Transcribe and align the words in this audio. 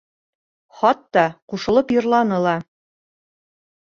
Хатта 0.79 1.25
ҡушылып 1.53 1.93
йырланы 1.97 2.39
ла. 2.47 2.57